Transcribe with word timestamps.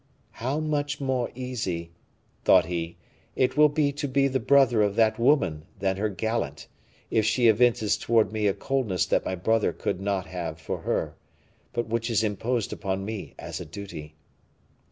"How 0.31 0.59
much 0.59 0.99
more 0.99 1.29
easy," 1.35 1.91
thought 2.43 2.65
he, 2.65 2.97
"it 3.35 3.55
will 3.55 3.69
be 3.69 3.91
to 3.91 4.07
be 4.07 4.27
the 4.27 4.39
brother 4.39 4.81
of 4.81 4.95
that 4.95 5.19
woman 5.19 5.61
than 5.77 5.97
her 5.97 6.09
gallant, 6.09 6.67
if 7.11 7.23
she 7.23 7.47
evinces 7.47 7.97
towards 7.97 8.31
me 8.33 8.47
a 8.47 8.55
coldness 8.55 9.05
that 9.05 9.25
my 9.25 9.35
brother 9.35 9.71
could 9.71 10.01
not 10.01 10.25
have 10.25 10.59
for 10.59 10.79
her, 10.79 11.13
but 11.71 11.85
which 11.87 12.09
is 12.09 12.23
imposed 12.23 12.73
upon 12.73 13.05
me 13.05 13.35
as 13.37 13.59
a 13.59 13.63
duty." 13.65 14.15